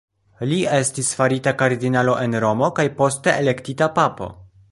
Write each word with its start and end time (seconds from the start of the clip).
Li 0.51 0.57
estis 0.77 1.11
farita 1.19 1.53
kardinalo 1.59 2.17
en 2.23 2.35
Romo, 2.45 2.71
kaj 2.79 2.87
poste 3.01 3.37
elektita 3.45 3.93
papo. 4.01 4.35